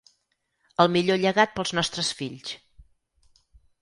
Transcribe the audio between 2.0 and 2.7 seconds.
fills.